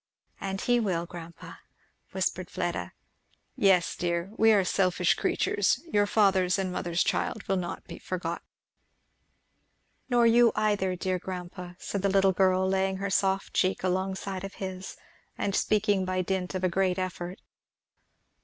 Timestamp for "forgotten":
7.99-8.43